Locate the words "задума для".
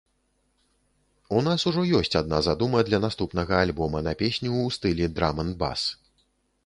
2.47-2.99